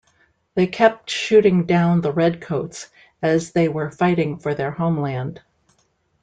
They 0.55 0.65
kept 0.65 1.11
shooting 1.11 1.67
down 1.67 2.01
the 2.01 2.11
Red 2.11 2.41
Coats, 2.41 2.89
as 3.21 3.51
they 3.51 3.67
were 3.69 3.91
fighting 3.91 4.39
for 4.39 4.55
their 4.55 4.71
homeland. 4.71 5.41